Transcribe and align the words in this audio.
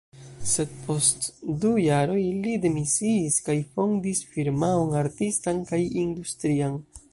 Sed 0.51 0.69
post 0.85 1.27
du 1.65 1.73
jaroj 1.81 2.23
li 2.47 2.55
demisiis 2.63 3.37
kaj 3.49 3.57
fondis 3.75 4.25
firmaon 4.33 4.99
artistan 5.05 5.63
kaj 5.73 5.81
industrian. 6.07 6.83